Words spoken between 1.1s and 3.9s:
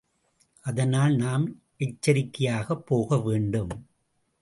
நாம் எச்சரிக்கையாகப் போக வேண்டும்.